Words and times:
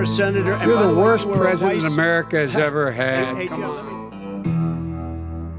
for 0.00 0.04
a 0.04 0.06
senator. 0.06 0.54
And 0.54 0.70
You're 0.70 0.86
the 0.86 0.94
worst 0.94 1.26
way, 1.26 1.36
were 1.36 1.44
president 1.44 1.82
vice- 1.82 1.94
America 1.94 2.36
has 2.40 2.56
ever 2.56 2.90
had. 2.92 3.36
hey, 3.36 3.48
me- 3.48 4.00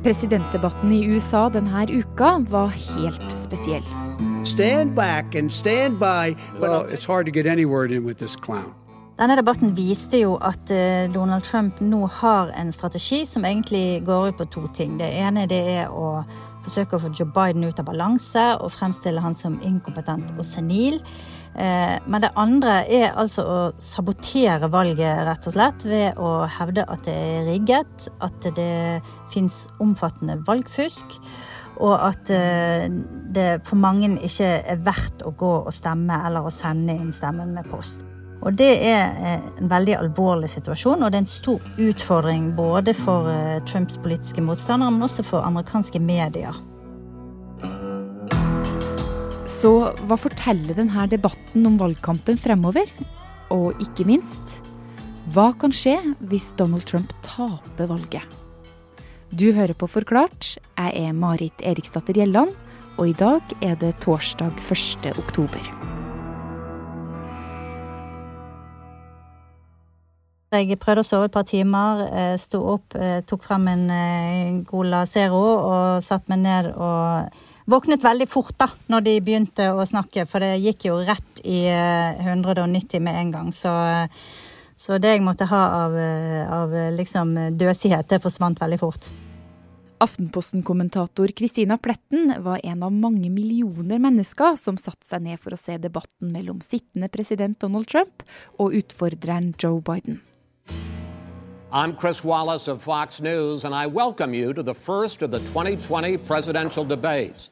Presidentdebatten 0.04 0.92
i 0.92 1.06
USA 1.06 1.50
denne 1.50 1.86
uka 2.00 2.40
var 2.50 2.68
helt 2.70 3.32
spesiell. 3.38 3.84
Stand 4.44 4.96
back 4.96 5.36
and 5.36 5.52
stand 5.54 6.00
by. 6.00 6.36
Well, 6.60 6.86
it's 6.90 7.06
hard 7.06 7.26
to 7.28 7.32
get 7.32 7.46
any 7.46 7.66
word 7.66 7.92
in 7.92 8.04
with 8.04 8.18
this 8.18 8.36
clown. 8.36 8.74
Denne 9.20 9.36
debatten 9.38 9.76
viste 9.78 10.18
jo 10.18 10.38
at 10.42 10.72
eh, 10.72 11.08
Donald 11.14 11.44
Trump 11.44 11.80
nå 11.82 12.08
har 12.08 12.50
en 12.58 12.72
strategi 12.72 13.26
som 13.26 13.46
egentlig 13.46 14.02
går 14.06 14.28
ut 14.32 14.38
på 14.38 14.46
to 14.46 14.68
ting. 14.74 14.98
Det 14.98 15.12
ene 15.14 15.46
det 15.48 15.62
er 15.78 15.88
å 15.94 16.24
forsøke 16.66 16.98
å 16.98 17.04
få 17.04 17.12
Joe 17.16 17.30
Biden 17.34 17.66
ut 17.66 17.80
av 17.82 17.88
balanse 17.90 18.44
og 18.62 18.74
fremstille 18.74 19.24
han 19.24 19.38
som 19.38 19.60
inkompetent 19.66 20.34
og 20.38 20.46
senil. 20.48 21.02
Eh, 21.56 21.98
Men 22.06 22.22
det 22.22 22.32
andre 22.36 22.86
er 22.88 23.16
altså 23.16 23.44
å 23.44 23.58
sabotere 23.78 24.70
valget, 24.72 25.26
rett 25.28 25.48
og 25.48 25.54
slett, 25.54 25.86
ved 25.86 26.18
å 26.18 26.46
hevde 26.48 26.86
at 26.88 27.04
det 27.06 27.16
er 27.16 27.50
rigget, 27.50 28.08
at 28.22 28.48
det 28.56 29.02
fins 29.34 29.68
omfattende 29.80 30.40
valgfusk, 30.48 31.20
og 31.82 31.98
at 31.98 32.30
eh, 32.30 32.88
det 33.34 33.66
for 33.68 33.76
mange 33.76 34.14
ikke 34.22 34.54
er 34.62 34.86
verdt 34.86 35.26
å 35.26 35.36
gå 35.36 35.54
og 35.66 35.74
stemme 35.74 36.24
eller 36.28 36.46
å 36.46 36.54
sende 36.54 36.96
inn 36.96 37.12
stemmen 37.12 37.54
med 37.56 37.68
post. 37.72 38.11
Og 38.42 38.58
det 38.58 38.72
er 38.82 39.14
eh, 39.22 39.44
en 39.62 39.70
veldig 39.70 39.96
alvorlig 40.00 40.50
situasjon, 40.50 41.04
og 41.04 41.12
det 41.12 41.20
er 41.20 41.26
en 41.26 41.30
stor 41.30 41.62
utfordring 41.82 42.50
både 42.58 42.96
for 42.98 43.30
eh, 43.30 43.60
Trumps 43.70 44.00
politiske 44.02 44.42
motstandere, 44.42 44.94
men 44.94 45.06
også 45.06 45.26
for 45.28 45.46
amerikanske 45.46 46.02
medier. 46.02 46.58
Så 49.52 49.76
hva 50.10 50.18
forteller 50.18 50.78
denne 50.80 51.06
debatten 51.12 51.68
om 51.70 51.78
valgkampen 51.78 52.40
fremover? 52.42 52.90
Og 53.54 53.78
ikke 53.84 54.08
minst, 54.10 54.58
hva 55.36 55.52
kan 55.60 55.76
skje 55.76 56.00
hvis 56.32 56.50
Donald 56.58 56.88
Trump 56.90 57.14
taper 57.26 57.92
valget? 57.92 58.26
Du 59.32 59.52
hører 59.56 59.78
på 59.78 59.88
Forklart. 59.88 60.58
Jeg 60.76 61.06
er 61.06 61.14
Marit 61.16 61.62
Eriksdatter 61.64 62.18
Gjelland, 62.18 62.58
og 62.98 63.14
i 63.14 63.16
dag 63.16 63.56
er 63.62 63.78
det 63.80 63.96
torsdag 64.04 64.58
1. 64.66 65.14
oktober. 65.14 65.91
Jeg 70.52 70.76
prøvde 70.84 71.00
å 71.00 71.08
sove 71.08 71.30
et 71.30 71.32
par 71.32 71.46
timer, 71.48 72.02
eh, 72.12 72.34
sto 72.36 72.60
opp, 72.74 72.96
eh, 72.96 73.22
tok 73.24 73.44
frem 73.44 73.70
en 73.72 73.86
Gola 73.88 74.66
Cola 74.68 75.06
Zero 75.08 75.40
og 75.40 76.04
satte 76.04 76.28
meg 76.28 76.40
ned 76.40 76.74
og 76.76 77.32
våknet 77.72 78.04
veldig 78.04 78.28
fort 78.30 78.58
da, 78.60 78.68
når 78.92 79.06
de 79.06 79.18
begynte 79.24 79.70
å 79.72 79.86
snakke, 79.88 80.26
for 80.28 80.44
det 80.44 80.60
gikk 80.60 80.90
jo 80.90 81.00
rett 81.08 81.42
i 81.48 81.64
eh, 81.72 82.20
190 82.20 83.00
med 83.00 83.16
en 83.16 83.32
gang. 83.32 83.52
Så, 83.56 83.72
så 84.76 85.00
det 85.00 85.16
jeg 85.16 85.26
måtte 85.26 85.48
ha 85.48 85.62
av, 85.86 85.96
eh, 85.98 86.46
av 86.52 86.74
eh, 86.76 86.92
liksom 86.98 87.36
døsighet, 87.60 88.10
det 88.10 88.22
forsvant 88.24 88.60
veldig 88.62 88.80
fort. 88.82 89.12
Aftenposten-kommentator 90.02 91.30
Christina 91.38 91.78
Pletten 91.78 92.34
var 92.42 92.60
en 92.66 92.82
av 92.84 92.92
mange 92.92 93.30
millioner 93.30 94.02
mennesker 94.02 94.58
som 94.58 94.80
satte 94.82 95.06
seg 95.06 95.22
ned 95.28 95.40
for 95.40 95.54
å 95.54 95.62
se 95.62 95.78
debatten 95.78 96.34
mellom 96.34 96.60
sittende 96.66 97.12
president 97.14 97.60
Donald 97.62 97.88
Trump 97.88 98.26
og 98.58 98.76
utfordreren 98.82 99.54
Joe 99.62 99.78
Biden. 99.86 100.20
I'm 101.74 101.96
Chris 101.96 102.24
Wallace 102.24 102.68
of 102.68 102.82
Fox 102.82 103.22
News, 103.22 103.64
and 103.64 103.74
I 103.74 103.88
welcome 103.88 104.34
you 104.34 104.54
to 104.54 104.62
the 104.62 104.74
first 104.74 105.22
of 105.22 105.32
the 105.32 105.40
2020 105.40 106.18
presidential 106.18 106.84
debates. 106.84 107.50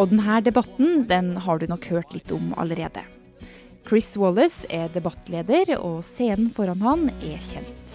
Og 0.00 0.08
denne 0.10 0.40
debatten 0.42 1.04
den 1.06 1.36
har 1.36 1.60
du 1.60 1.68
nok 1.70 1.86
hørt 1.92 2.14
litt 2.16 2.32
om 2.34 2.50
allerede. 2.58 3.04
Chris 3.86 4.16
Wallace 4.16 4.66
er 4.70 4.88
debattleder, 4.90 5.76
og 5.78 6.02
scenen 6.02 6.50
foran 6.56 6.82
han 6.82 7.08
er 7.20 7.38
kjent. 7.38 7.94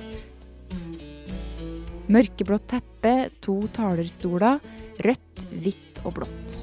Mørkeblått 2.07 2.69
teppe, 2.71 3.15
to 3.43 3.59
talerstoler, 3.75 4.61
rødt, 5.03 5.47
hvitt 5.51 5.99
og 6.05 6.21
blått. 6.21 6.57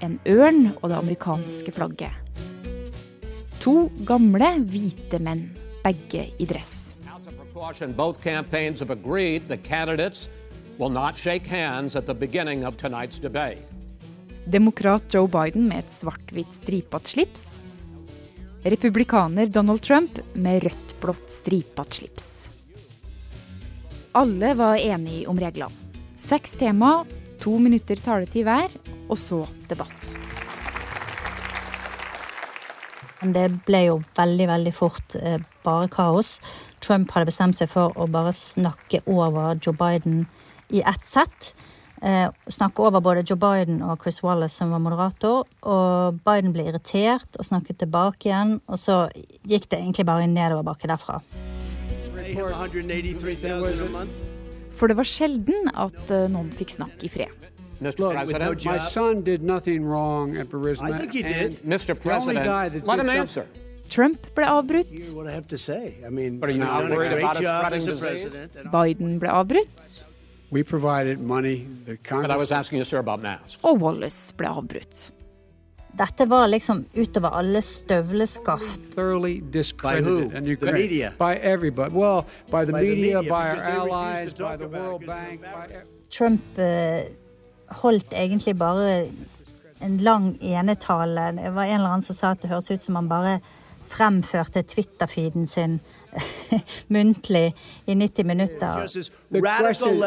En 0.00 0.16
ørn 0.24 0.70
og 0.78 0.88
det 0.88 1.02
amerikanske 1.02 1.76
flagget. 1.76 2.21
To 3.62 3.86
gamle, 4.02 4.48
hvite 4.66 5.20
menn, 5.22 5.44
begge 5.84 6.24
i 6.42 6.46
dress. 6.50 6.96
Demokrat 14.50 15.14
Joe 15.14 15.30
Biden 15.30 15.68
med 15.68 15.84
et 15.84 15.94
svart-hvitt 15.94 16.58
stripete 16.58 17.14
slips. 17.14 17.44
Republikaner 18.66 19.46
Donald 19.46 19.86
Trump 19.86 20.18
med 20.34 20.64
rødt-blått 20.66 21.30
stripete 21.30 22.00
slips. 22.00 22.28
Alle 24.18 24.56
var 24.58 24.82
enige 24.82 25.28
om 25.30 25.38
reglene. 25.38 25.94
Seks 26.18 26.58
tema, 26.58 27.04
to 27.38 27.54
minutter 27.62 28.02
taletid 28.02 28.42
hver, 28.46 28.74
og 29.06 29.18
så 29.22 29.44
debatt. 29.70 30.31
Men 33.22 33.34
det 33.36 33.48
ble 33.68 33.84
jo 33.86 33.98
veldig, 34.18 34.46
veldig 34.50 34.72
fort 34.74 35.16
eh, 35.20 35.38
bare 35.62 35.90
kaos. 35.92 36.40
Trump 36.82 37.12
hadde 37.14 37.30
bestemt 37.30 37.58
seg 37.58 37.70
for 37.70 37.94
å 37.94 38.08
bare 38.10 38.34
snakke 38.34 39.04
over 39.06 39.54
Joe 39.62 39.76
Biden 39.78 40.24
i 40.74 40.82
ett 40.82 41.06
sett. 41.06 41.52
Eh, 42.02 42.26
snakke 42.50 42.82
over 42.82 43.00
både 43.00 43.22
Joe 43.22 43.38
Biden 43.38 43.78
og 43.86 44.02
Chris 44.02 44.22
Wallace, 44.24 44.56
som 44.58 44.74
var 44.74 44.82
moderator. 44.82 45.46
Og 45.62 46.18
Biden 46.26 46.50
ble 46.54 46.66
irritert 46.72 47.38
og 47.38 47.46
snakket 47.46 47.78
tilbake 47.84 48.26
igjen. 48.26 48.58
Og 48.66 48.80
så 48.82 49.04
gikk 49.46 49.70
det 49.70 49.78
egentlig 49.78 50.08
bare 50.08 50.26
i 50.26 50.32
nedoverbakke 50.32 50.90
derfra. 50.90 51.20
Pay 52.16 52.34
him 52.34 52.50
183,000 52.50 53.86
a 53.86 53.90
month. 53.94 54.18
For 54.74 54.90
det 54.90 54.98
var 54.98 55.06
sjelden 55.06 55.70
at 55.78 56.10
eh, 56.10 56.26
noen 56.32 56.50
fikk 56.58 56.74
snakk 56.74 57.06
i 57.06 57.12
fred. 57.12 57.51
Mr. 57.82 57.98
Look, 58.00 58.12
President, 58.14 58.44
no 58.44 58.70
my 58.72 58.78
job. 58.78 58.88
son 58.96 59.22
did 59.22 59.42
nothing 59.42 59.84
wrong 59.84 60.36
at 60.36 60.48
Burisma. 60.48 60.92
I 60.92 60.98
think 60.98 61.12
he 61.12 61.22
did. 61.22 61.36
and 61.36 61.56
Mr. 61.74 61.98
the 62.00 62.14
only 62.14 62.34
guy 62.34 62.68
President, 62.68 62.72
that 62.72 62.86
let 62.86 62.96
did 62.96 63.00
him 63.02 63.06
something- 63.06 63.18
answer. 63.20 63.46
Trump 63.90 64.34
ble 64.34 64.44
avbrutt, 64.44 64.86
Here's 64.88 65.12
what 65.12 65.26
I 65.26 65.32
have 65.32 65.46
to 65.48 65.58
say. 65.58 65.96
I 66.06 66.08
mean, 66.08 66.38
But 66.40 66.48
are 66.48 66.52
you 66.52 66.58
you've 66.58 66.66
not 66.66 66.80
done 66.82 66.92
a 66.92 66.96
worried 66.96 67.10
great 67.12 67.22
about 67.24 67.36
it 67.36 67.42
job 67.42 67.60
spreading 67.60 67.78
as 67.78 67.86
a 67.86 67.90
disease? 67.90 68.00
president. 68.24 68.52
and- 68.56 68.70
Biden 68.72 69.18
ble 69.20 69.28
avbrutt, 69.28 70.02
We 70.50 70.62
provided 70.62 71.18
money. 71.20 71.66
The 71.86 71.96
But 71.96 72.12
I 72.12 72.36
was 72.36 72.50
Congress. 72.50 72.52
asking 72.52 72.78
you, 72.78 72.84
sir, 72.84 72.98
about 72.98 73.20
masks. 73.22 73.58
og 73.64 73.80
Wallace 73.80 74.32
ble 74.36 74.46
avbrutt. 74.46 75.10
Dette 75.94 76.24
var 76.28 76.46
liksom 76.48 76.86
utover 76.94 77.30
alle 77.38 77.60
støvleskaft. 77.60 78.80
thoroughly 78.94 79.40
discredited 79.50 80.04
who? 80.04 80.30
and 80.34 80.46
The 80.46 80.50
Ukraine. 80.50 80.74
media? 80.74 81.14
By 81.18 81.34
everybody. 81.36 81.94
Well, 81.94 82.26
by 82.50 82.64
the 82.64 82.72
By 82.72 82.80
the 82.80 82.88
media, 82.88 83.16
media, 83.16 83.30
by 83.30 83.48
our 83.48 83.54
because 83.54 83.64
they 83.66 83.72
refuse 83.72 83.88
to 83.88 83.92
allies, 83.92 84.32
talk 84.32 84.48
by 84.50 84.56
the 84.56 84.64
about 84.64 84.76
it 84.78 84.82
World 84.82 85.00
because 85.00 85.16
Bank. 85.16 85.40
they're 85.42 85.52
By, 85.52 85.64
embarrassed. 85.64 86.10
Trump 86.10 86.42
eh, 86.58 87.04
holdt 87.80 88.12
egentlig 88.12 88.56
bare 88.58 89.06
en 89.82 89.98
lang 89.98 90.36
enetale. 90.40 91.32
Det 91.36 91.54
var 91.54 91.64
en 91.64 91.74
eller 91.74 91.88
annen 91.88 92.06
som 92.06 92.16
sa 92.16 92.30
at 92.30 92.42
det 92.42 92.50
høres 92.50 92.70
ut 92.70 92.82
som 92.82 92.98
han 93.00 93.08
bare 93.10 93.40
fremførte 93.92 94.62
Twitter-feeden 94.62 95.46
sin 95.46 95.80
muntlig 96.94 97.54
i 97.86 97.94
90 97.94 98.24
minutter. 98.24 98.86
The 99.32 99.40
question-. 99.40 99.98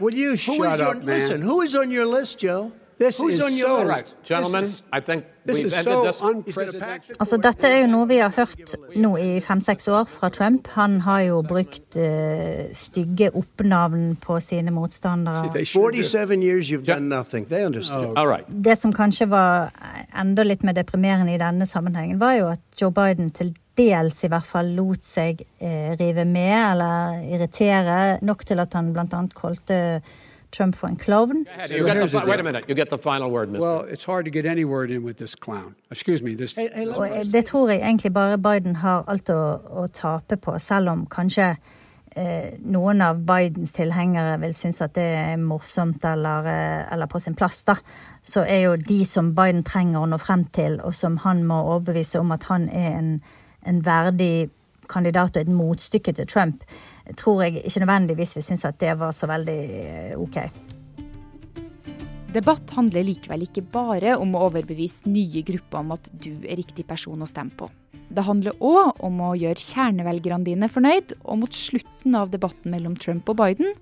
Will 0.00 0.14
you 0.14 0.30
Who 0.30 0.36
shut 0.36 0.80
up, 0.80 1.04
man? 1.04 1.18
Listen, 1.18 1.42
who 1.42 1.62
is 1.62 1.74
on 1.74 1.92
your 1.92 2.06
list, 2.06 2.42
Joe? 2.42 2.72
This 2.98 3.18
Who's 3.18 3.32
is 3.34 3.40
on 3.40 3.52
your 3.58 3.78
so- 3.80 3.88
right. 3.88 4.14
Gentlemen, 4.24 4.64
I 4.92 5.00
think 5.00 5.24
this 5.46 5.56
we've 5.58 5.66
is 5.66 5.74
ended 5.74 5.92
so 5.92 6.04
this. 6.04 6.20
He's 6.20 6.56
gonna 6.56 6.72
pack 6.72 7.02
unprecedented. 7.02 7.02
the 7.08 7.14
Altså, 7.20 7.36
dette 7.42 7.64
er 7.66 7.80
jo 7.80 7.86
noe 7.90 8.06
vi 8.08 8.18
har 8.18 8.30
hørt 8.36 8.74
nå 8.96 9.16
i 9.18 9.40
fem-seks 9.40 9.88
år 9.88 10.04
fra 10.08 10.28
Trump. 10.28 10.68
Han 10.76 11.00
har 11.00 11.20
jo 11.26 11.42
brukt 11.42 11.96
uh, 11.96 12.70
stygge 12.72 13.30
oppnavn 13.34 14.16
på 14.22 14.38
sine 14.40 14.70
motstandere. 14.70 15.50
They 15.52 15.64
should 15.64 15.94
have- 15.94 16.04
47 16.04 16.42
years 16.42 16.70
you've 16.70 16.84
done 16.86 17.08
nothing. 17.08 17.46
They 17.48 17.64
understood. 17.66 18.14
All 18.16 18.28
right. 18.28 18.46
Det 18.64 18.78
som 18.78 18.92
kanskje 18.92 19.26
var 19.28 19.70
enda 20.14 20.42
litt 20.42 20.62
mer 20.62 20.72
deprimerende 20.72 21.34
i 21.34 21.38
denne 21.38 21.66
sammenhengen, 21.66 22.18
var 22.20 22.32
jo 22.38 22.48
at 22.48 22.60
Joe 22.80 22.90
Biden 22.92 23.30
til 23.30 23.54
dels 23.76 24.22
i 24.24 24.28
hvert 24.30 24.46
fall 24.46 24.66
lot 24.76 25.02
seg 25.02 25.40
uh, 25.60 25.96
rive 25.98 26.24
med 26.24 26.70
eller 26.70 27.24
irritere, 27.34 28.18
nok 28.22 28.44
til 28.46 28.60
at 28.62 28.72
han 28.78 28.92
blant 28.94 29.12
annet 29.14 29.34
kalte 29.34 30.00
Trump 30.56 30.74
for 30.76 30.88
en 30.88 30.96
klovn. 30.96 31.44
You 31.46 31.46
get 31.46 31.68
the, 31.68 32.00
here's 32.00 32.12
the 32.12 32.20
fi- 32.20 32.30
wait 32.30 32.40
a 32.40 32.42
minute. 32.42 32.64
You 32.68 32.74
get 32.74 32.88
the 32.90 32.98
final 32.98 33.30
word, 33.30 33.48
Mr. 33.48 33.60
Well, 33.60 33.80
it's 33.92 34.04
hard 34.04 34.24
to 34.24 34.30
get 34.30 34.46
any 34.46 34.64
word 34.64 34.90
in 34.90 35.02
with 35.04 35.16
this 35.16 35.34
clown. 35.34 35.74
Excuse 35.90 36.22
me. 36.22 36.34
This. 36.34 36.54
Hey, 36.54 36.68
hey, 36.74 36.84
let 36.86 36.96
Og 36.96 37.02
me 37.02 37.20
eh, 37.20 37.24
det 37.32 37.44
tror 37.50 37.70
jeg 37.70 37.80
egentlig 37.80 38.12
bare 38.12 38.38
Biden 38.38 38.76
har 38.76 39.04
alt 39.08 39.30
å, 39.30 39.40
å 39.82 39.86
tape 39.92 40.36
på, 40.36 40.58
selv 40.58 40.88
om 40.92 41.06
kanskje 41.06 41.56
eh, 42.16 42.54
noen 42.62 43.02
av 43.02 43.22
Bidens 43.26 43.72
tilhengere 43.74 44.38
vil 44.42 44.54
synes 44.54 44.80
at 44.84 44.94
det 44.94 45.06
er 45.18 45.36
morsomt 45.42 46.04
eller, 46.04 46.46
eh, 46.46 46.92
eller 46.92 47.06
på 47.10 47.20
sin 47.20 47.34
plass, 47.34 47.62
da. 47.64 47.76
Så 48.22 48.44
er 48.46 48.60
jo 48.68 48.76
de 48.76 49.04
som 49.04 49.32
Biden 49.34 49.64
trenger 49.66 50.00
å 50.04 50.08
nå 50.08 50.18
frem 50.22 50.44
til, 50.54 50.80
og 50.84 50.94
som 50.94 51.18
han 51.24 51.44
må 51.44 51.62
overbevise 51.74 52.20
om 52.22 52.32
at 52.32 52.46
han 52.50 52.68
er 52.68 52.98
en, 52.98 53.10
en 53.66 53.82
verdig 53.84 54.50
kandidat 54.90 55.36
og 55.36 55.42
et 55.42 55.52
motstykke 55.52 56.14
til 56.16 56.28
Trump, 56.30 56.64
tror 57.16 57.44
jeg 57.44 57.64
ikke 57.64 57.84
nødvendigvis 57.84 58.36
vi 58.38 58.46
synes 58.46 58.64
at 58.68 58.78
det 58.80 58.94
var 59.00 59.12
så 59.16 59.28
veldig 59.30 59.58
eh, 59.80 60.14
ok. 60.18 60.38
Debatt 62.34 62.72
handler 62.74 63.06
likevel 63.06 63.46
ikke 63.46 63.62
bare 63.62 64.16
om 64.18 64.34
å 64.34 64.48
overbevise 64.48 65.06
nye 65.06 65.44
grupper 65.46 65.84
om 65.84 65.94
at 65.94 66.10
du 66.10 66.32
er 66.42 66.58
riktig 66.58 66.86
person 66.88 67.22
å 67.22 67.30
stemme 67.30 67.54
på. 67.54 67.68
Det 68.08 68.24
handler 68.26 68.56
òg 68.60 69.00
om 69.04 69.20
å 69.24 69.32
gjøre 69.38 69.60
kjernevelgerne 69.60 70.46
dine 70.46 70.68
fornøyd, 70.70 71.14
og 71.24 71.40
mot 71.44 71.56
slutten 71.56 72.14
av 72.18 72.30
debatten 72.34 72.74
mellom 72.74 72.96
Trump 73.00 73.28
og 73.32 73.38
Biden 73.40 73.74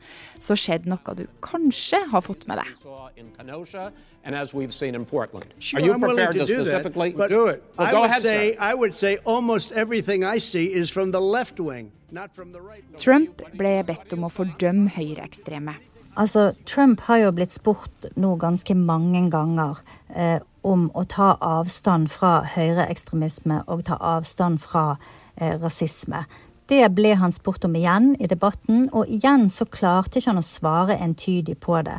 så 0.42 0.56
skjedde 0.58 0.90
noe 0.92 1.16
du 1.18 1.26
kanskje 1.44 2.00
har 2.12 2.24
fått 2.24 2.46
med 2.50 2.62
deg. 2.62 3.92
And 4.24 4.36
as 4.36 4.54
we've 4.54 4.72
seen 4.72 4.94
in 4.94 5.04
Portland. 5.04 5.46
Sure, 5.58 5.80
I'm 5.80 6.00
willing 6.00 6.26
to 6.32 6.46
to 6.46 6.46
do 6.46 6.64
that, 6.64 6.84
but 6.84 7.28
do 7.28 7.48
it? 7.48 7.64
Well, 7.76 7.88
I 7.88 7.92
would 7.92 8.10
ahead, 8.10 8.22
say. 8.22 8.56
I 8.56 8.72
would 8.72 8.94
say 8.94 9.18
almost 9.24 9.72
everything 9.72 10.22
I 10.24 10.38
see 10.38 10.66
is 10.66 10.90
from 10.90 11.10
the 11.10 11.20
left 11.20 11.58
wing, 11.58 11.90
not 12.12 12.32
from 12.32 12.52
the 12.52 12.60
right. 12.60 12.84
Trump 13.00 13.42
ble 13.58 13.82
bedt 13.82 14.14
om 14.14 14.28
å 14.28 14.30
fordømme 14.30 14.94
høyreekstreme. 14.94 15.74
Altså, 16.14 16.52
Trump 16.68 17.00
har 17.08 17.22
jo 17.22 17.32
blitt 17.32 17.50
spurt 17.54 18.10
nå 18.20 18.34
ganske 18.36 18.74
mange 18.76 19.24
ganger 19.32 19.80
eh, 20.14 20.38
om 20.62 20.88
å 20.94 21.04
ta 21.04 21.34
avstand 21.40 22.10
fra 22.10 22.40
høyreekstremisme 22.54 23.62
og 23.66 23.84
ta 23.88 23.98
avstand 23.98 24.60
fra 24.62 24.96
eh, 25.36 25.58
rasisme. 25.62 26.24
Det 26.70 26.84
ble 26.94 27.16
han 27.18 27.34
spurt 27.34 27.66
om 27.66 27.74
igjen 27.76 28.12
i 28.22 28.28
debatten, 28.30 28.86
og 28.92 29.10
igjen 29.10 29.48
så 29.50 29.66
klarte 29.66 30.20
ikke 30.20 30.30
han 30.30 30.40
å 30.40 30.46
svare 30.46 30.96
entydig 31.02 31.58
på 31.60 31.80
det. 31.84 31.98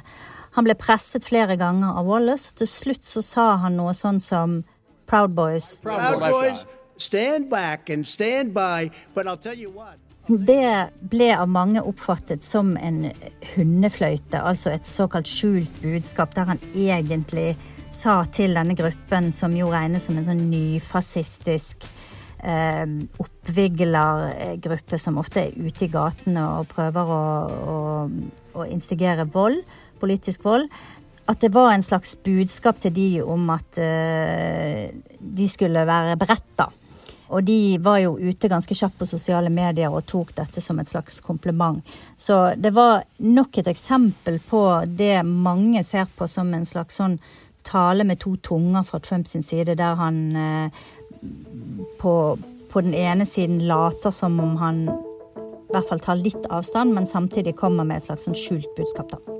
Han 0.55 0.67
ble 0.67 0.75
presset 0.79 1.25
flere 1.27 1.57
ganger 1.59 1.97
av 1.99 2.07
Wallace, 2.07 2.51
og 2.51 2.61
til 2.61 2.69
slutt 2.69 3.05
så 3.05 3.21
sa 3.25 3.49
han 3.65 3.77
noe 3.77 3.93
sånn 3.97 4.21
som 4.23 4.61
Proud 5.09 5.35
Boys. 5.35 5.75
Proud 5.83 6.23
Boys, 6.23 6.65
stand 6.97 7.49
back 7.51 7.89
and 7.89 8.07
stand 8.07 8.53
by, 8.53 8.89
but 9.13 9.27
I'll 9.27 9.37
tell 9.37 9.57
you 9.57 9.69
what. 9.69 9.99
Det 10.27 10.89
ble 11.11 11.33
av 11.35 11.49
mange 11.51 11.81
oppfattet 11.83 12.45
som 12.47 12.77
en 12.79 13.09
hundefløyte, 13.57 14.39
altså 14.39 14.71
et 14.71 14.85
såkalt 14.87 15.27
skjult 15.27 15.81
budskap, 15.83 16.31
der 16.37 16.47
han 16.53 16.61
egentlig 16.71 17.57
sa 17.97 18.21
til 18.33 18.55
denne 18.57 18.75
gruppen, 18.77 19.31
som 19.35 19.53
jo 19.55 19.69
regnes 19.73 20.07
som 20.07 20.17
en 20.17 20.27
sånn 20.27 20.43
nyfascistisk 20.51 21.87
eh, 22.43 22.85
oppviglergruppe 23.23 24.99
som 24.99 25.19
ofte 25.21 25.47
er 25.47 25.55
ute 25.57 25.87
i 25.87 25.91
gatene 25.93 26.43
og 26.59 26.69
prøver 26.73 27.13
å, 27.15 27.23
å, 27.75 27.79
å 28.59 28.67
instigere 28.69 29.27
vold, 29.33 29.63
politisk 30.01 30.45
vold, 30.47 30.69
at 31.31 31.39
det 31.39 31.53
var 31.55 31.71
en 31.71 31.85
slags 31.85 32.17
budskap 32.19 32.81
til 32.83 32.95
de 32.95 33.09
om 33.23 33.47
at 33.53 33.79
eh, 33.79 34.89
de 35.19 35.45
skulle 35.47 35.85
være 35.87 36.17
beretta. 36.19 36.67
Og 37.33 37.41
de 37.47 37.77
var 37.81 37.97
jo 38.03 38.17
ute 38.19 38.49
ganske 38.51 38.75
kjapt 38.77 38.99
på 38.99 39.07
sosiale 39.09 39.49
medier 39.49 39.93
og 39.93 40.05
tok 40.05 40.35
dette 40.37 40.61
som 40.61 40.77
et 40.79 40.89
slags 40.89 41.21
kompliment. 41.23 41.79
Så 42.19 42.51
det 42.59 42.73
var 42.75 43.07
nok 43.23 43.57
et 43.57 43.71
eksempel 43.71 44.37
på 44.43 44.61
det 44.85 45.23
mange 45.25 45.81
ser 45.87 46.11
på 46.13 46.27
som 46.29 46.51
en 46.53 46.67
slags 46.67 46.99
sånn 46.99 47.17
tale 47.63 48.05
med 48.07 48.21
to 48.23 48.35
tunger 48.43 48.83
fra 48.87 48.99
Trumps 48.99 49.35
side, 49.45 49.75
der 49.79 49.95
han 49.99 50.35
eh, 50.35 50.83
på, 51.99 52.13
på 52.69 52.81
den 52.81 52.93
ene 52.93 53.25
siden 53.25 53.61
later 53.67 54.11
som 54.11 54.39
om 54.39 54.55
han 54.61 54.87
i 55.73 55.75
hvert 55.75 55.89
fall 55.89 56.03
tar 56.05 56.19
litt 56.21 56.49
avstand, 56.53 56.93
men 56.93 57.09
samtidig 57.09 57.55
kommer 57.57 57.87
med 57.87 57.97
et 57.97 58.09
slags 58.09 58.27
sånn 58.27 58.37
skjult 58.37 58.69
budskap, 58.77 59.09
da. 59.15 59.33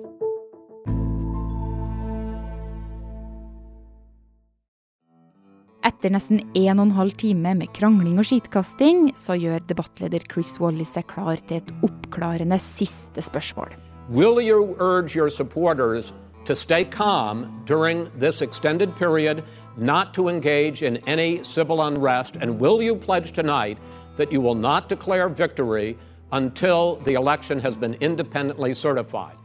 Etter 5.83 6.13
nesten 6.15 6.39
en 6.55 6.79
og 6.79 6.85
en 6.87 6.95
halv 6.95 7.13
time 7.19 7.51
med 7.59 7.69
krangling 7.75 8.15
og 8.21 8.25
skitkasting, 8.29 9.11
så 9.19 9.35
gjør 9.35 9.65
debattleder 9.67 10.23
Chris 10.31 10.55
Wallis 10.63 10.95
seg 10.95 11.05
klar 11.11 11.37
til 11.49 11.59
et 11.59 11.73
oppklarende 11.83 12.57
siste 12.59 13.21
spørsmål. 13.21 13.75
Will 14.09 14.39
you 14.39 14.75
urge 14.79 15.15
your 15.15 15.29
supporters 15.29 16.13
to 16.45 16.55
stay 16.55 16.83
calm 16.83 17.63
during 17.65 18.09
this 18.17 18.41
extended 18.41 18.95
period, 18.95 19.43
not 19.77 20.13
to 20.13 20.27
engage 20.27 20.83
in 20.83 20.97
any 21.07 21.43
civil 21.43 21.81
unrest? 21.81 22.37
And 22.41 22.59
will 22.59 22.81
you 22.81 22.95
pledge 22.95 23.31
tonight 23.31 23.77
that 24.17 24.31
you 24.31 24.41
will 24.41 24.55
not 24.55 24.89
declare 24.89 25.29
victory 25.29 25.97
until 26.31 26.95
the 27.05 27.13
election 27.13 27.59
has 27.59 27.77
been 27.77 27.95
independently 27.95 28.73
certified? 28.73 29.35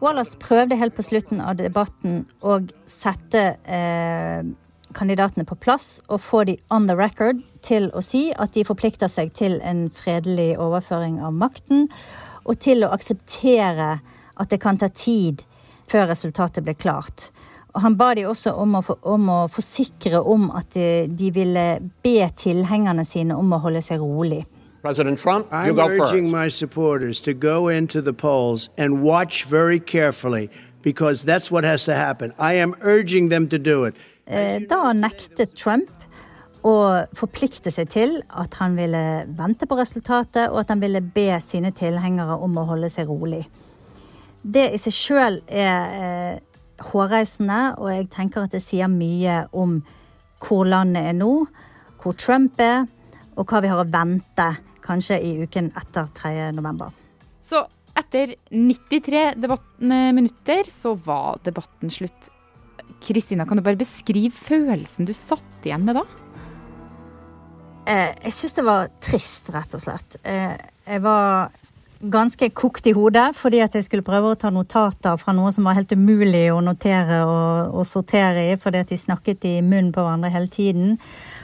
Wallace 0.00 0.36
prøvde 0.40 0.76
helt 0.76 0.94
på 0.94 1.02
slutten 1.02 1.40
av 1.44 1.58
debatten 1.58 2.24
å 2.40 2.62
sette 2.88 3.42
eh, 3.68 4.44
kandidatene 4.96 5.44
på 5.44 5.58
plass 5.60 5.98
og 6.08 6.22
få 6.24 6.44
de 6.48 6.56
on 6.72 6.86
the 6.88 6.96
record 6.96 7.42
til 7.62 7.90
å 7.92 8.00
si 8.04 8.30
at 8.32 8.54
de 8.56 8.64
forplikter 8.64 9.12
seg 9.12 9.34
til 9.36 9.58
en 9.60 9.90
fredelig 9.92 10.54
overføring 10.56 11.20
av 11.20 11.36
makten, 11.36 11.90
og 12.48 12.56
til 12.64 12.84
å 12.84 12.92
akseptere 12.96 13.98
at 14.40 14.48
det 14.48 14.60
kan 14.62 14.80
ta 14.80 14.88
tid 14.88 15.44
før 15.90 16.10
resultatet 16.12 16.64
ble 16.64 16.74
klart. 16.78 17.30
Og 17.74 17.84
han 17.84 17.96
ba 17.98 18.12
de 18.18 18.24
også 18.26 18.52
om 18.58 18.78
å, 18.78 18.82
for, 18.82 18.98
om 19.06 19.28
å 19.30 19.40
forsikre 19.50 20.22
om 20.26 20.48
at 20.58 20.72
de, 20.74 21.06
de 21.06 21.30
ville 21.34 21.66
be 22.02 22.16
tilhengerne 22.38 23.04
sine 23.06 23.36
om 23.38 23.52
å 23.54 23.60
holde 23.62 23.82
seg 23.84 24.02
rolig. 24.02 24.42
President 24.82 25.20
Trump, 25.20 25.46
you 25.52 25.58
I'm 25.58 25.76
go 25.76 25.88
urging 25.88 26.30
my 26.30 26.48
supporters 26.48 27.20
to 27.20 27.34
go 27.34 27.68
into 27.68 28.00
the 28.00 28.14
polls 28.14 28.70
and 28.78 29.02
watch 29.02 29.44
very 29.44 29.78
carefully 29.78 30.48
because 30.82 31.22
that's 31.22 31.50
what 31.50 31.64
has 31.64 31.84
to 31.84 31.94
happen. 31.94 32.32
I 32.38 32.54
am 32.54 32.74
urging 32.80 33.28
them 33.28 33.46
to 33.48 33.58
do 33.58 33.84
it. 33.84 33.94
Eh, 34.26 34.60
Da 34.68 34.92
nektet 34.92 35.54
Trump 35.54 35.90
å 36.64 37.06
forplikte 37.16 37.70
seg 37.72 37.90
til 37.92 38.16
at 38.28 38.56
han 38.60 38.76
ville 38.76 39.26
vente 39.36 39.68
på 39.68 39.76
resultatet, 39.78 40.48
og 40.50 40.62
at 40.62 40.72
han 40.72 40.80
ville 40.80 41.00
be 41.00 41.28
sine 41.44 41.72
tilhengere 41.76 42.36
om 42.40 42.58
å 42.60 42.66
holde 42.68 42.90
seg 42.92 43.08
rolig. 43.08 43.44
Det 44.42 44.70
i 44.72 44.80
seg 44.80 44.96
sjøl 44.96 45.40
er 45.46 45.96
eh, 45.96 46.60
hårreisende, 46.90 47.60
og 47.78 47.90
jeg 47.92 48.08
tenker 48.14 48.46
at 48.46 48.54
det 48.54 48.62
sier 48.64 48.88
mye 48.90 49.42
om 49.52 49.80
hvor 50.40 50.64
landet 50.68 51.10
er 51.10 51.18
nå, 51.18 51.32
hvor 52.00 52.16
Trump 52.16 52.60
er, 52.64 52.86
og 53.36 53.48
hva 53.48 53.60
vi 53.60 53.70
har 53.72 53.82
å 53.82 53.88
vente 53.88 54.48
kanskje 54.84 55.20
i 55.20 55.34
uken 55.44 55.70
etter 55.76 56.08
3. 56.16 56.32
november. 56.56 56.94
Så 57.44 57.62
etter 57.98 58.34
93 58.50 59.34
debatt, 59.40 59.66
minutter 59.80 60.70
så 60.72 60.94
var 61.04 61.40
debatten 61.44 61.92
slutt. 61.92 62.30
Kristina, 63.04 63.46
kan 63.48 63.60
du 63.60 63.64
bare 63.64 63.80
beskrive 63.80 64.32
følelsen 64.34 65.08
du 65.08 65.12
satt 65.16 65.66
igjen 65.66 65.84
med 65.86 66.00
da? 66.00 66.04
Eh, 67.90 68.12
jeg 68.26 68.34
syns 68.36 68.56
det 68.58 68.66
var 68.66 68.90
trist, 69.02 69.48
rett 69.54 69.76
og 69.76 69.82
slett. 69.82 70.18
Eh, 70.22 70.56
jeg 70.86 71.02
var 71.04 71.50
ganske 72.00 72.48
kokt 72.56 72.86
i 72.88 72.94
hodet 72.96 73.26
fordi 73.36 73.60
at 73.60 73.74
jeg 73.76 73.84
skulle 73.84 74.06
prøve 74.06 74.32
å 74.32 74.38
ta 74.40 74.48
notater 74.54 75.18
fra 75.20 75.34
noe 75.36 75.52
som 75.52 75.66
var 75.68 75.76
helt 75.76 75.92
umulig 75.92 76.46
å 76.52 76.62
notere 76.64 77.20
og, 77.28 77.76
og 77.76 77.86
sortere 77.88 78.46
i, 78.52 78.56
fordi 78.60 78.80
at 78.80 78.92
de 78.92 78.98
snakket 79.00 79.44
i 79.50 79.54
munnen 79.60 79.92
på 79.92 80.04
hverandre 80.04 80.32
hele 80.32 80.48
tiden. 80.48 80.96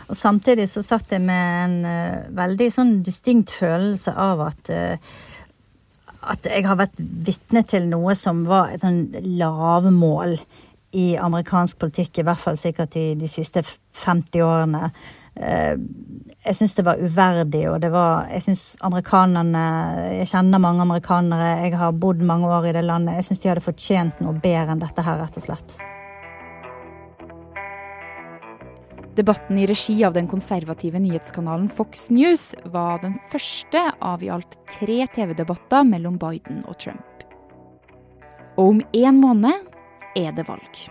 Og 0.09 0.17
samtidig 0.17 0.69
så 0.71 0.85
satt 0.87 1.13
jeg 1.13 1.25
med 1.27 1.65
en 1.65 1.79
uh, 1.85 2.29
veldig 2.37 2.71
sånn 2.73 2.95
distinkt 3.05 3.53
følelse 3.53 4.15
av 4.17 4.47
at 4.49 4.73
uh, 4.73 5.17
at 6.27 6.47
jeg 6.49 6.65
har 6.67 6.79
vært 6.79 6.97
vitne 6.99 7.63
til 7.71 7.85
noe 7.87 8.17
som 8.19 8.41
var 8.49 8.73
et 8.73 8.83
sånn 8.83 9.05
lavmål 9.39 10.35
i 10.97 11.07
amerikansk 11.21 11.79
politikk, 11.83 12.19
i 12.19 12.27
hvert 12.27 12.43
fall 12.43 12.59
sikkert 12.59 12.97
i 12.99 13.07
de 13.19 13.29
siste 13.31 13.63
50 13.63 14.43
årene. 14.43 14.91
Eh, 15.37 15.77
Jeg 16.47 16.55
syns 16.55 16.77
det 16.79 16.85
var 16.87 17.01
uverdig, 17.03 17.65
og 17.69 17.81
det 17.83 17.91
var 17.91 18.29
Jeg 18.31 18.43
syns 18.45 18.77
amerikanerne 18.81 19.65
Jeg 20.21 20.29
kjenner 20.31 20.63
mange 20.63 20.85
amerikanere, 20.85 21.65
jeg 21.65 21.77
har 21.77 21.93
bodd 21.93 22.23
mange 22.23 22.47
år 22.47 22.69
i 22.71 22.73
det 22.73 22.85
landet. 22.85 23.19
Jeg 23.19 23.25
syns 23.25 23.43
de 23.43 23.49
hadde 23.51 23.67
fortjent 23.67 24.21
noe 24.21 24.33
bedre 24.33 24.73
enn 24.73 24.81
dette 24.81 25.03
her, 25.03 25.19
rett 25.21 25.37
og 25.37 25.43
slett. 25.43 25.77
Debatten 29.17 29.59
i 29.59 29.67
regi 29.67 30.05
av 30.05 30.13
den 30.13 30.27
konservative 30.29 31.01
nyhetskanalen 31.01 31.71
Fox 31.73 32.11
News 32.11 32.51
var 32.69 33.01
den 33.01 33.15
første 33.31 33.81
av 34.05 34.23
i 34.23 34.29
alt 34.29 34.59
tre 34.69 35.07
TV-debatter 35.15 35.87
mellom 35.89 36.19
Biden 36.21 36.61
og 36.69 36.77
Trump. 36.83 37.25
Og 38.57 38.75
om 38.75 38.83
én 38.93 39.17
måned 39.17 39.73
er 40.17 40.37
det 40.37 40.45
valg. 40.49 40.83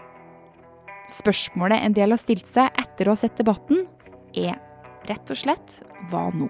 Spørsmålet 1.09 1.85
en 1.85 1.93
del 1.93 2.15
har 2.15 2.21
stilt 2.21 2.49
seg 2.49 2.73
etter 2.81 3.05
å 3.05 3.13
ha 3.13 3.21
sett 3.21 3.37
debatten, 3.37 3.85
er 4.35 4.59
rett 5.09 5.31
og 5.31 5.39
slett 5.39 5.81
hva 6.11 6.29
nå? 6.35 6.49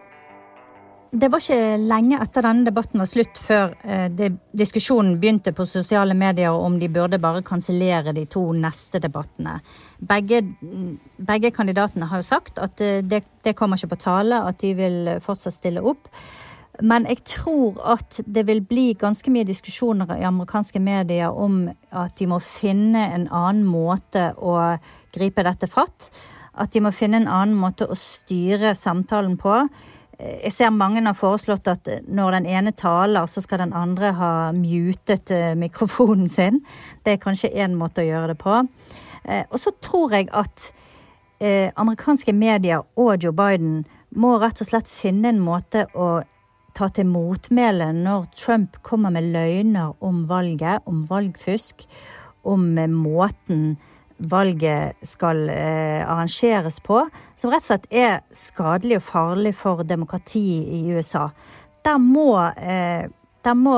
Det 1.16 1.30
var 1.32 1.40
ikke 1.40 1.78
lenge 1.80 2.18
etter 2.20 2.44
denne 2.44 2.68
debatten 2.68 3.00
var 3.00 3.08
slutt 3.08 3.40
før 3.40 3.76
eh, 3.88 4.08
det, 4.12 4.34
diskusjonen 4.58 5.14
begynte 5.22 5.54
på 5.56 5.64
sosiale 5.70 6.16
medier 6.18 6.52
om 6.52 6.76
de 6.82 6.90
burde 6.92 7.22
bare 7.24 7.44
kansellere 7.46 8.12
de 8.16 8.26
to 8.28 8.50
neste 8.58 9.00
debattene. 9.00 9.62
Begge, 10.00 10.42
begge 11.16 11.54
kandidatene 11.56 12.10
har 12.12 12.20
jo 12.20 12.28
sagt 12.28 12.60
at 12.60 12.84
eh, 12.84 13.00
det, 13.06 13.22
det 13.48 13.56
kommer 13.56 13.80
ikke 13.80 13.94
på 13.94 14.02
tale, 14.04 14.42
at 14.44 14.60
de 14.60 14.74
vil 14.76 15.14
fortsatt 15.24 15.56
stille 15.56 15.86
opp. 15.86 16.10
Men 16.84 17.06
jeg 17.08 17.22
tror 17.38 17.80
at 17.96 18.20
det 18.28 18.44
vil 18.50 18.60
bli 18.68 18.90
ganske 19.00 19.32
mye 19.32 19.48
diskusjoner 19.48 20.18
i 20.18 20.28
amerikanske 20.28 20.82
medier 20.84 21.32
om 21.32 21.70
at 21.96 22.18
de 22.20 22.28
må 22.28 22.42
finne 22.44 23.06
en 23.16 23.30
annen 23.30 23.64
måte 23.64 24.34
å 24.36 24.58
gripe 25.16 25.46
dette 25.48 25.72
fatt. 25.72 26.10
At 26.56 26.72
de 26.74 26.82
må 26.84 26.92
finne 26.96 27.22
en 27.22 27.30
annen 27.32 27.58
måte 27.60 27.88
å 27.88 27.98
styre 28.00 28.76
samtalen 28.76 29.38
på. 29.38 29.66
jeg 30.20 30.54
ser 30.54 30.70
mange 30.72 31.04
har 31.04 31.14
foreslått 31.18 31.68
at 31.68 31.90
når 32.08 32.38
den 32.38 32.46
ene 32.46 32.72
taler, 32.72 33.26
så 33.28 33.42
skal 33.44 33.60
den 33.66 33.74
andre 33.76 34.14
ha 34.16 34.52
mutet 34.56 35.32
mikrofonen 35.60 36.30
sin. 36.30 36.62
Det 37.04 37.14
er 37.14 37.24
kanskje 37.24 37.52
én 37.52 37.76
måte 37.76 38.02
å 38.02 38.08
gjøre 38.08 38.32
det 38.32 38.38
på. 38.40 38.62
Og 39.52 39.60
så 39.60 39.74
tror 39.82 40.16
jeg 40.16 40.30
at 40.32 40.72
amerikanske 41.76 42.32
medier 42.32 42.86
og 42.96 43.24
Joe 43.24 43.36
Biden 43.36 43.84
må 44.16 44.38
rett 44.40 44.62
og 44.64 44.70
slett 44.70 44.88
finne 44.88 45.34
en 45.34 45.44
måte 45.44 45.84
å 45.92 46.22
ta 46.76 46.88
til 46.92 47.08
motmæle 47.08 47.92
når 47.96 48.30
Trump 48.36 48.80
kommer 48.84 49.12
med 49.12 49.32
løgner 49.34 49.96
om 50.04 50.24
valget, 50.30 50.84
om 50.88 51.04
valgfusk, 51.10 51.86
om 52.44 52.68
måten 52.92 53.76
valget 54.18 54.96
skal 55.04 55.50
eh, 55.50 56.02
arrangeres 56.08 56.80
på, 56.80 57.02
som 57.36 57.52
rett 57.52 57.66
og 57.66 57.68
slett 57.68 57.88
er 57.92 58.24
skadelig 58.36 59.00
og 59.02 59.08
farlig 59.10 59.54
for 59.58 59.84
demokratiet 59.88 60.72
i 60.78 60.96
USA. 60.96 61.28
Der 61.86 62.00
må, 62.02 62.30
eh, 62.56 63.08
der 63.44 63.58
må 63.60 63.78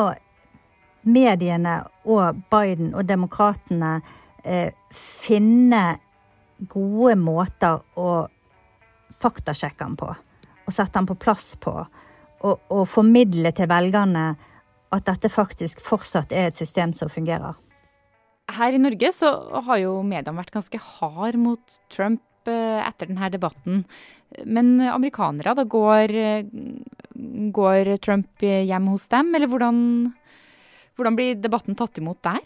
mediene 1.08 1.80
og 2.06 2.42
Biden 2.52 2.94
og 2.96 3.08
demokratene 3.08 3.98
eh, 4.44 4.72
finne 4.94 5.98
gode 6.70 7.16
måter 7.20 7.82
å 7.98 8.28
faktasjekke 9.18 9.84
den 9.84 9.98
på. 9.98 10.12
Og 10.68 10.74
sette 10.76 11.00
den 11.00 11.08
på 11.10 11.18
plass 11.20 11.56
på 11.60 11.74
og, 11.78 12.60
og 12.70 12.84
formidle 12.90 13.52
til 13.56 13.70
velgerne 13.70 14.28
at 14.94 15.08
dette 15.08 15.32
faktisk 15.32 15.82
fortsatt 15.84 16.32
er 16.32 16.50
et 16.50 16.58
system 16.58 16.94
som 16.96 17.10
fungerer. 17.12 17.58
Her 18.48 18.76
i 18.76 18.80
Norge 18.80 19.12
så 19.16 19.32
har 19.68 19.82
jo 19.82 19.98
mediene 20.08 20.40
vært 20.40 20.54
ganske 20.56 20.80
hard 20.80 21.36
mot 21.42 21.80
Trump 21.94 22.50
eh, 22.50 22.80
etter 22.84 23.10
denne 23.10 23.32
debatten. 23.34 23.84
Men 24.44 24.78
amerikanere, 24.92 25.56
da 25.56 25.64
går, 25.64 26.14
går 27.56 27.92
Trump 28.04 28.44
hjem 28.44 28.88
hos 28.92 29.08
dem, 29.12 29.34
eller 29.36 29.48
hvordan, 29.52 29.78
hvordan 31.00 31.20
blir 31.20 31.38
debatten 31.40 31.78
tatt 31.80 32.00
imot 32.02 32.20
der? 32.28 32.42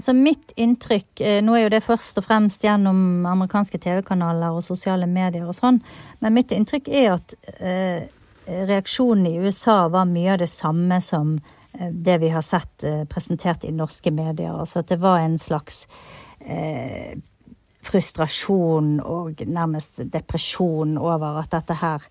Altså 0.00 0.14
Mitt 0.16 0.52
inntrykk 0.56 1.20
eh, 1.20 1.40
Nå 1.44 1.56
er 1.56 1.66
jo 1.66 1.72
det 1.74 1.82
først 1.84 2.20
og 2.20 2.24
fremst 2.24 2.62
gjennom 2.64 3.26
amerikanske 3.28 3.80
TV-kanaler 3.82 4.56
og 4.56 4.64
sosiale 4.64 5.08
medier 5.10 5.48
og 5.48 5.56
sånn, 5.58 5.80
men 6.22 6.36
mitt 6.36 6.54
inntrykk 6.54 6.88
er 6.88 7.16
at 7.18 7.34
eh, 7.58 8.06
reaksjonen 8.46 9.26
i 9.28 9.38
USA 9.42 9.82
var 9.92 10.08
mye 10.08 10.32
av 10.34 10.40
det 10.40 10.48
samme 10.52 11.00
som 11.04 11.34
eh, 11.36 11.59
det 11.88 12.18
vi 12.20 12.28
har 12.28 12.44
sett 12.44 12.84
eh, 12.84 13.04
presentert 13.08 13.64
i 13.64 13.72
norske 13.72 14.12
medier. 14.12 14.52
Altså 14.52 14.82
at 14.82 14.92
det 14.92 15.00
var 15.00 15.22
en 15.22 15.38
slags 15.40 15.86
eh, 16.40 17.16
frustrasjon 17.80 18.98
og 19.00 19.40
nærmest 19.48 20.02
depresjon 20.12 20.98
over 21.00 21.40
at 21.40 21.54
dette 21.54 21.78
her 21.80 22.04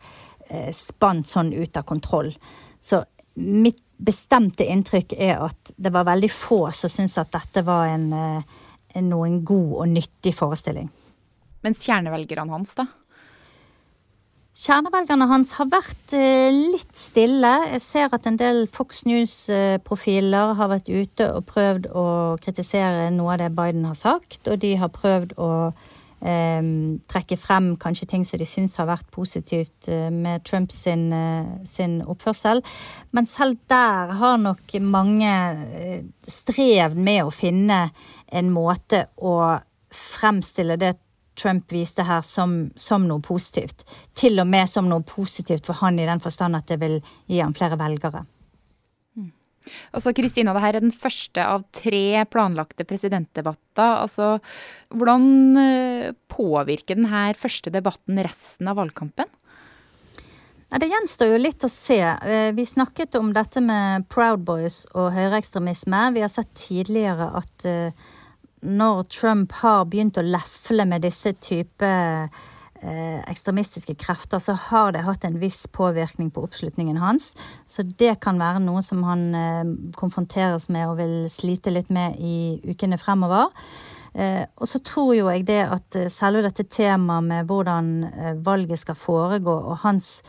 eh, 0.50 0.72
spant 0.76 1.30
sånn 1.30 1.54
ut 1.54 1.78
av 1.78 1.86
kontroll. 1.90 2.34
Så 2.82 3.04
mitt 3.40 3.84
bestemte 4.00 4.66
inntrykk 4.68 5.14
er 5.20 5.44
at 5.50 5.74
det 5.78 5.92
var 5.94 6.08
veldig 6.08 6.32
få 6.32 6.62
som 6.76 6.92
syntes 6.92 7.20
at 7.22 7.34
dette 7.36 7.64
var 7.68 7.92
en, 7.92 8.08
eh, 8.14 8.64
en, 8.96 9.10
noen 9.12 9.44
god 9.46 9.76
og 9.84 9.92
nyttig 9.92 10.34
forestilling. 10.36 10.90
Mens 11.66 11.84
kjernevelgerne 11.84 12.56
hans, 12.56 12.76
da? 12.80 12.88
Kjernevelgerne 14.60 15.24
hans 15.30 15.54
har 15.56 15.70
vært 15.72 16.14
eh, 16.18 16.50
litt 16.52 16.98
stille. 16.98 17.52
Jeg 17.78 17.80
ser 17.80 18.16
at 18.16 18.26
en 18.28 18.36
del 18.40 18.66
Fox 18.68 19.06
News-profiler 19.08 20.52
har 20.60 20.72
vært 20.74 20.90
ute 20.92 21.30
og 21.32 21.46
prøvd 21.48 21.88
å 21.96 22.04
kritisere 22.44 23.08
noe 23.16 23.38
av 23.38 23.40
det 23.40 23.54
Biden 23.56 23.88
har 23.88 23.96
sagt, 23.96 24.50
og 24.52 24.60
de 24.60 24.74
har 24.82 24.92
prøvd 24.92 25.38
å 25.40 25.50
eh, 25.70 26.60
trekke 27.16 27.40
frem 27.40 27.72
kanskje 27.80 28.10
ting 28.12 28.28
som 28.28 28.42
de 28.42 28.50
syns 28.52 28.76
har 28.82 28.90
vært 28.92 29.08
positivt 29.16 29.88
eh, 29.88 30.10
med 30.12 30.44
Trumps 30.44 30.84
sin, 30.90 31.08
eh, 31.16 31.64
sin, 31.64 32.02
oppførsel. 32.04 32.60
Men 33.16 33.32
selv 33.32 33.62
der 33.72 34.12
har 34.20 34.44
nok 34.44 34.76
mange 34.84 35.32
strevd 36.28 37.00
med 37.00 37.24
å 37.24 37.32
finne 37.32 37.86
en 38.28 38.52
måte 38.52 39.06
å 39.24 39.40
fremstille 39.96 40.76
det 40.84 40.98
Trump 41.40 41.72
viste 41.74 42.06
her 42.06 42.26
som, 42.28 42.70
som, 42.80 43.08
noe 43.10 43.24
positivt. 43.24 43.86
Til 44.18 44.42
og 44.42 44.50
med 44.50 44.70
som 44.72 44.90
noe 44.90 45.06
positivt 45.08 45.70
for 45.70 45.80
han 45.82 46.00
i 46.00 46.08
den 46.10 46.22
forstand 46.24 46.60
at 46.60 46.68
det 46.72 46.80
vil 46.82 47.00
gi 47.30 47.40
han 47.42 47.56
flere 47.58 47.80
velgere. 47.80 48.26
Mm. 49.18 49.32
Altså, 49.96 50.14
Kristina, 50.18 50.54
det 50.56 50.64
her 50.66 50.80
er 50.80 50.86
den 50.86 50.96
første 50.96 51.46
av 51.46 51.66
tre 51.76 52.26
planlagte 52.32 52.86
presidentdebatter. 52.90 54.04
Altså, 54.04 54.38
hvordan 54.94 55.28
eh, 55.64 56.08
påvirker 56.32 57.00
denne 57.00 57.30
første 57.40 57.74
debatten 57.74 58.22
resten 58.26 58.72
av 58.72 58.82
valgkampen? 58.82 59.30
Det 60.70 60.86
gjenstår 60.86 61.32
jo 61.32 61.38
litt 61.42 61.64
å 61.66 61.70
se. 61.72 61.98
Eh, 61.98 62.52
vi 62.54 62.66
snakket 62.68 63.16
om 63.18 63.32
dette 63.34 63.62
med 63.64 64.06
Proud 64.12 64.44
Boys 64.46 64.84
og 64.94 65.10
høyreekstremisme. 65.16 66.02
Vi 66.14 66.22
har 66.22 66.30
sett 66.30 66.52
tidligere 66.54 67.32
at 67.40 67.66
eh, 67.66 68.10
når 68.62 69.04
Trump 69.14 69.54
har 69.62 69.86
begynt 69.88 70.20
å 70.20 70.26
lefle 70.26 70.86
med 70.90 71.04
disse 71.06 71.32
type 71.40 71.88
eh, 71.88 73.20
ekstremistiske 73.30 73.96
krefter, 74.00 74.42
så 74.44 74.56
har 74.68 74.92
det 74.96 75.06
hatt 75.08 75.24
en 75.28 75.40
viss 75.40 75.66
påvirkning 75.72 76.32
på 76.36 76.44
oppslutningen 76.48 77.00
hans. 77.00 77.32
Så 77.70 77.86
det 77.88 78.18
kan 78.24 78.40
være 78.42 78.64
noe 78.64 78.84
som 78.86 79.06
han 79.08 79.24
eh, 79.38 79.72
konfronteres 80.00 80.70
med 80.74 80.90
og 80.90 81.00
vil 81.00 81.16
slite 81.32 81.74
litt 81.74 81.92
med 81.94 82.20
i 82.20 82.60
ukene 82.68 83.00
fremover. 83.00 83.48
Eh, 84.14 84.44
og 84.60 84.68
så 84.68 84.84
tror 84.84 85.16
jo 85.16 85.32
jeg 85.32 85.48
det 85.48 85.64
at 85.64 86.02
selve 86.12 86.44
dette 86.50 86.68
temaet 86.68 87.30
med 87.32 87.50
hvordan 87.50 87.90
valget 88.44 88.84
skal 88.84 89.00
foregå, 89.00 89.56
og 89.72 89.84
hans 89.86 90.20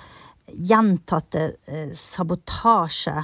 gjentatte 0.51 1.53
sabotasje 1.95 3.21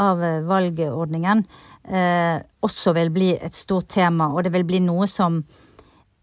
av 0.00 0.20
valgordningen, 0.46 1.42
eh, 1.84 2.38
også 2.60 2.94
vil 2.96 3.10
bli 3.14 3.32
et 3.36 3.56
stort 3.56 3.88
tema, 3.88 4.30
og 4.34 4.44
det 4.44 4.52
vil 4.54 4.66
bli 4.68 4.80
noe 4.84 5.08
som 5.10 5.40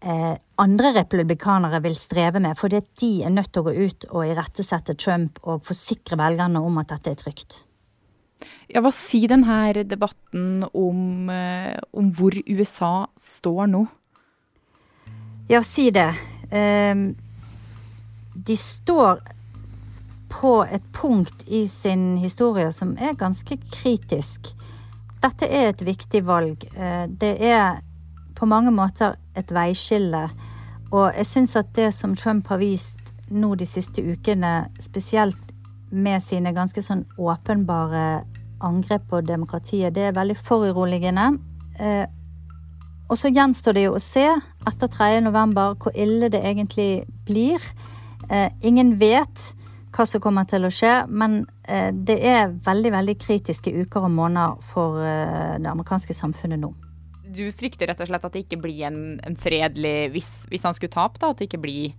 eh, 0.00 0.34
andre 0.58 0.92
republikanere 0.96 1.80
vil 1.84 1.96
streve 1.98 2.42
med, 2.42 2.58
fordi 2.58 2.82
de 3.00 3.12
er 3.26 3.34
nødt 3.34 3.52
til 3.52 3.62
å 3.62 3.68
gå 3.68 3.88
ut 3.88 4.08
og 4.10 4.26
irettesette 4.26 4.96
Trump 4.98 5.40
og 5.44 5.64
forsikre 5.66 6.18
velgerne 6.20 6.62
om 6.62 6.78
at 6.82 6.94
dette 6.94 7.14
er 7.14 7.22
trygt. 7.22 7.62
Ja, 8.68 8.82
Hva 8.84 8.92
sier 8.94 9.30
denne 9.32 9.84
debatten 9.88 10.66
om, 10.72 11.30
eh, 11.30 11.78
om 11.92 12.12
hvor 12.12 12.36
USA 12.46 13.08
står 13.18 13.66
nå? 13.72 13.86
Ja, 15.48 15.62
si 15.64 15.88
det. 15.90 16.12
Um, 16.52 17.16
de 18.34 18.56
står 18.56 19.22
på 20.28 20.52
et 20.64 20.84
punkt 20.92 21.44
i 21.48 21.66
sin 21.68 22.18
historie 22.20 22.68
som 22.72 22.94
er 23.00 23.16
ganske 23.16 23.56
kritisk 23.72 24.52
dette 25.22 25.48
er 25.50 25.72
et 25.72 25.84
viktig 25.86 26.22
valg. 26.26 26.64
Eh, 26.74 27.06
det 27.08 27.34
er 27.44 27.80
på 28.38 28.46
mange 28.46 28.70
måter 28.74 29.16
et 29.36 29.50
veiskille. 29.54 30.28
Og 30.92 31.12
jeg 31.16 31.26
syns 31.26 31.56
at 31.58 31.72
det 31.76 31.90
som 31.94 32.16
Trump 32.16 32.48
har 32.48 32.60
vist 32.62 33.12
nå 33.28 33.54
de 33.60 33.66
siste 33.68 34.02
ukene, 34.02 34.68
spesielt 34.80 35.52
med 35.90 36.22
sine 36.22 36.52
ganske 36.56 36.82
sånn 36.84 37.04
åpenbare 37.18 38.22
angrep 38.64 39.08
på 39.10 39.20
demokratiet, 39.26 39.94
det 39.94 40.08
er 40.08 40.16
veldig 40.16 40.36
foruroligende. 40.38 41.28
Eh, 41.78 42.06
og 43.08 43.16
så 43.16 43.30
gjenstår 43.32 43.76
det 43.76 43.84
jo 43.86 43.94
å 43.96 44.02
se 44.02 44.26
etter 44.68 44.90
3. 44.92 45.20
november 45.24 45.76
hvor 45.80 45.94
ille 45.96 46.28
det 46.32 46.42
egentlig 46.44 47.06
blir. 47.26 47.62
Eh, 48.28 48.50
ingen 48.60 48.98
vet 49.00 49.54
hva 49.98 50.06
som 50.06 50.22
kommer 50.22 50.46
til 50.48 50.66
å 50.66 50.72
skje. 50.72 50.92
Men 51.10 51.40
eh, 51.68 51.90
det 51.92 52.18
er 52.26 52.54
veldig 52.64 52.92
veldig 52.94 53.16
kritiske 53.20 53.72
uker 53.82 54.06
og 54.06 54.14
måneder 54.14 54.60
for 54.70 55.00
eh, 55.02 55.56
det 55.58 55.70
amerikanske 55.70 56.16
samfunnet 56.16 56.62
nå. 56.62 56.72
Du 57.28 57.44
frykter 57.52 57.90
rett 57.90 58.00
og 58.00 58.08
slett 58.08 58.24
at 58.24 58.34
det 58.34 58.46
ikke 58.46 58.60
blir 58.62 58.86
en, 58.88 59.18
en 59.26 59.36
fredelig 59.38 60.10
hvis, 60.14 60.30
hvis, 60.48 60.64
han 60.64 60.76
skulle 60.76 60.94
tape, 60.94 61.20
da? 61.20 61.32
At 61.32 61.42
det 61.42 61.50
ikke 61.50 61.62
blir 61.66 61.92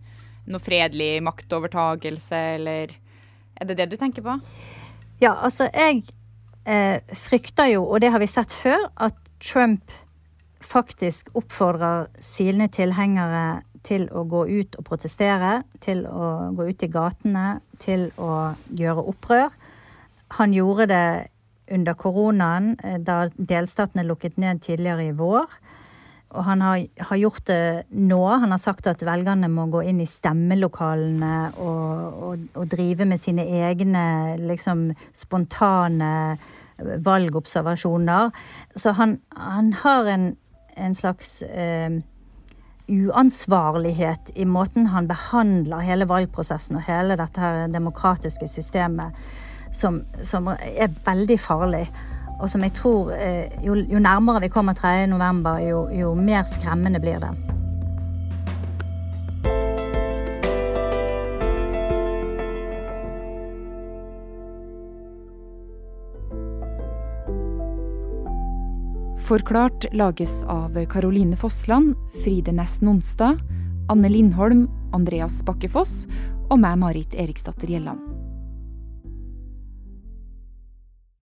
noe 0.49 0.63
fredelig 0.63 1.19
maktovertagelse, 1.25 2.43
eller 2.57 2.95
Er 3.59 3.67
det 3.67 3.75
det 3.75 3.89
du 3.91 3.97
tenker 3.99 4.23
på? 4.23 4.37
Ja, 5.19 5.33
altså 5.35 5.67
jeg 5.67 6.05
eh, 6.63 7.03
frykter 7.11 7.67
jo, 7.73 7.83
og 7.83 7.99
det 8.01 8.13
har 8.13 8.21
vi 8.23 8.29
sett 8.31 8.53
før, 8.55 8.87
at 8.95 9.17
Trump 9.43 9.91
faktisk 10.63 11.29
oppfordrer 11.35 12.07
sine 12.23 12.69
tilhengere 12.71 13.61
til 13.83 14.07
å 14.11 14.25
gå 14.29 14.45
ut 14.49 14.77
og 14.79 14.85
protestere, 14.87 15.63
til 15.83 16.05
å 16.07 16.51
gå 16.55 16.69
ut 16.69 16.85
i 16.85 16.91
gatene, 16.91 17.47
til 17.79 18.09
å 18.19 18.53
gjøre 18.75 19.05
opprør. 19.11 19.55
Han 20.37 20.53
gjorde 20.53 20.89
det 20.91 21.09
under 21.71 21.93
koronaen, 21.93 22.75
eh, 22.83 22.97
da 22.97 23.27
delstatene 23.33 24.05
lukket 24.07 24.37
ned 24.37 24.61
tidligere 24.65 25.09
i 25.09 25.17
vår. 25.17 25.49
Og 26.29 26.43
han 26.45 26.61
har, 26.61 26.83
har, 27.09 27.17
gjort 27.17 27.45
det 27.49 27.85
nå. 27.89 28.21
Han 28.27 28.51
har 28.53 28.61
sagt 28.61 28.87
at 28.87 29.01
velgerne 29.01 29.49
må 29.49 29.65
gå 29.73 29.81
inn 29.89 30.01
i 30.03 30.05
stemmelokalene 30.09 31.33
og, 31.57 32.19
og, 32.27 32.43
og 32.53 32.67
drive 32.69 33.07
med 33.09 33.17
sine 33.21 33.47
egne 33.65 34.37
liksom, 34.37 34.91
spontane 35.17 36.11
valgobservasjoner. 36.79 38.29
Så 38.77 38.93
han, 38.99 39.17
han 39.33 39.73
har 39.81 40.11
en, 40.13 40.29
en 40.77 40.95
slags 40.95 41.41
eh, 41.41 41.97
uansvarlighet 42.89 44.31
i 44.35 44.45
måten 44.45 44.89
han 44.93 45.07
behandler 45.07 45.85
hele 45.85 46.07
valgprosessen 46.09 46.79
og 46.79 46.87
hele 46.87 47.17
dette 47.19 47.41
her 47.41 47.67
demokratiske 47.71 48.47
systemet, 48.49 49.15
som, 49.71 50.01
som 50.25 50.49
er 50.49 50.89
veldig 51.05 51.39
farlig. 51.39 51.85
Og 52.39 52.49
som 52.49 52.63
jeg 52.63 52.73
tror 52.77 53.11
eh, 53.13 53.51
jo, 53.65 53.75
jo 53.75 53.99
nærmere 53.99 54.41
vi 54.45 54.51
kommer 54.53 54.73
3.11, 54.73 55.55
jo, 55.67 55.85
jo 55.93 56.13
mer 56.15 56.47
skremmende 56.47 57.01
blir 57.03 57.19
det. 57.23 57.48
Forklart 69.29 69.85
lages 69.93 70.43
av 70.43 70.85
Caroline 70.89 71.37
Fossland, 71.37 71.93
Fride 72.23 72.51
Næss 72.51 72.81
Nonstad, 72.81 73.37
Anne 73.89 74.09
Lindholm, 74.09 74.63
Andreas 74.89 75.43
Bakkefoss 75.45 76.07
og 76.49 76.57
meg, 76.57 76.79
Marit 76.81 77.13
Eriksdatter 77.13 77.69
Gjelland. 77.69 78.18